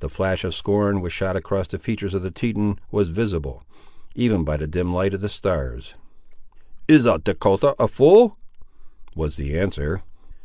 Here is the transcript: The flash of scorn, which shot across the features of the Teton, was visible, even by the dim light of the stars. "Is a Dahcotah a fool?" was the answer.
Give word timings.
The 0.00 0.08
flash 0.08 0.42
of 0.42 0.56
scorn, 0.56 1.00
which 1.00 1.12
shot 1.12 1.36
across 1.36 1.68
the 1.68 1.78
features 1.78 2.14
of 2.14 2.22
the 2.24 2.32
Teton, 2.32 2.80
was 2.90 3.10
visible, 3.10 3.62
even 4.16 4.42
by 4.42 4.56
the 4.56 4.66
dim 4.66 4.92
light 4.92 5.14
of 5.14 5.20
the 5.20 5.28
stars. 5.28 5.94
"Is 6.88 7.06
a 7.06 7.20
Dahcotah 7.20 7.76
a 7.78 7.86
fool?" 7.86 8.36
was 9.14 9.36
the 9.36 9.56
answer. 9.56 10.02